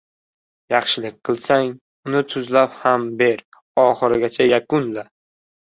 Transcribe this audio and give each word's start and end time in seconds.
•Yaxshilik 0.73 1.19
qilsang, 1.29 1.69
uni 2.09 2.23
tuzlab 2.33 2.75
ham 2.81 3.07
ber- 3.23 3.47
oxirigacha 3.87 4.53
yakunla 4.55 5.11